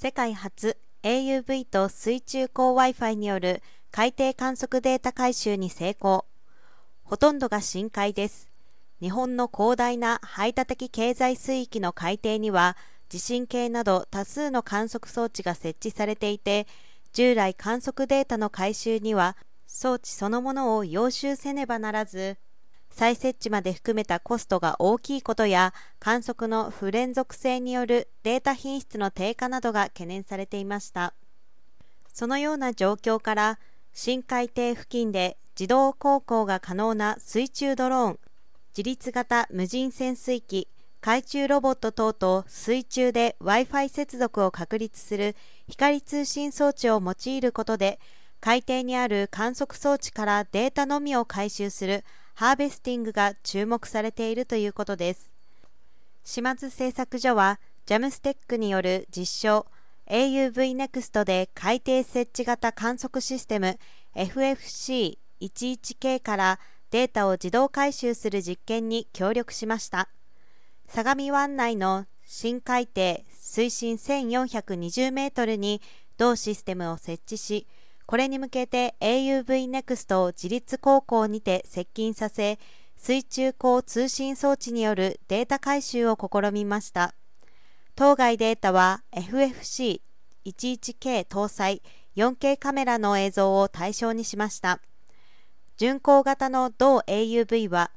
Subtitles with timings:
[0.00, 6.24] 世界初 AUV と水中高 Wi-Fi による海底観測データ回収に成功。
[7.02, 8.48] ほとんどが深海です。
[9.00, 12.76] 日本の広大な排他的経済水域の海底には
[13.08, 16.68] 地震計など多数の観測装置が設置されていて
[17.12, 19.36] 従来観測データの回収には
[19.66, 22.36] 装置そのものを要収せねばならず
[22.98, 31.14] 再設置まで含めたコストが大きいことや観測の不連続性によるデータ品質の低下などが懸念されていました。
[32.12, 33.60] そのような状況から
[33.92, 38.18] 深海底付近で自動航行が可能な水中ドローン
[38.76, 40.66] 自立型無人潜水機
[41.00, 45.36] 海中ロボット等と水中で Wi-Fi 接続を確立する
[45.68, 48.00] 光通信装置を用いることで
[48.40, 52.04] 海底にある観測装置からデータのみを回収する
[52.38, 55.32] ハーベスティングが注目されているということです。
[56.22, 59.66] 島津製作所はジャムステックによる実証
[60.08, 63.76] AUV-NEXT で海底設置型観測システム
[64.14, 66.60] FFC11K から
[66.92, 70.08] データを自動回収する実験に協力しました。
[70.86, 75.82] 相模湾内の深海底水深1420メートルに
[76.18, 77.66] 同システムを設置し
[78.08, 82.58] これに向けて AUV-NEXT を自立航行にて接近させ
[82.96, 87.12] 水中高通信装置によるデータ回収を試みました。
[87.96, 91.82] 当該データは FFC11K 搭載
[92.16, 94.80] 4K カメラの映像を対象にしました。
[95.76, 97.90] 巡航型の同 AUV は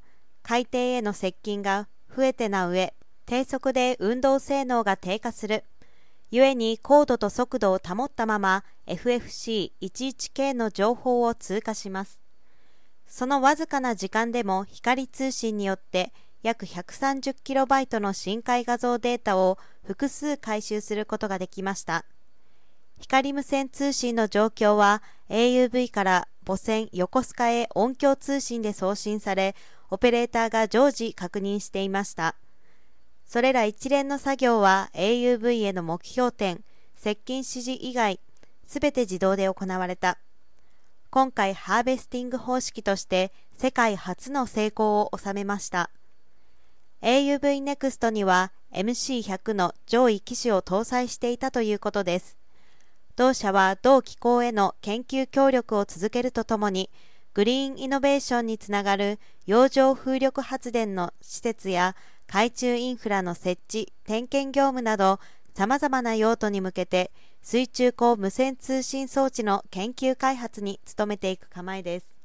[0.44, 2.94] 海底への接近が増えてな上
[3.26, 5.64] 低速で運動性能が低下する。
[6.32, 12.20] 故に高度と速度を保ったまま FFC11K の情報を通過します。
[13.08, 16.12] そのわずかな時間でも光通信によって
[16.44, 22.06] 約 130KB の深海画像データを複数回収することができました。
[23.00, 29.56] 光無線通信の状況は AUV から母船横須賀へ音響通信で送信され
[29.90, 32.36] オペレーターが常時確認していました。
[33.26, 36.64] それら一連の作業は AUV への目標点
[36.96, 38.20] 接近指示以外
[38.72, 40.18] すべて自動で行われた。
[41.10, 45.90] 今回ハーベスティング方式として世界初の成功を収めました。
[47.02, 52.38] AUV NEXT には MC100 の上位機種を搭載していたということです。
[53.18, 56.90] 同社は同機構への研究協力を続けるとともに
[57.34, 65.20] グリーンイノベーションにつながる洋上風力発電の施設や海中インフラの設置点検業務など
[65.54, 72.21] さまざまな用途に向けて水中高無線通信装置の研究開発に努めていく構えです。